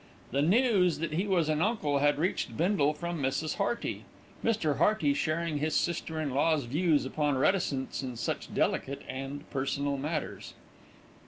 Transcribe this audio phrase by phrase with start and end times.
[0.31, 3.57] The news that he was an uncle had reached Bindle from Mrs.
[3.57, 4.03] Hearty,
[4.43, 4.79] Mr.
[4.79, 10.55] Hearty sharing his sister in law's views upon reticence in such delicate and personal matters.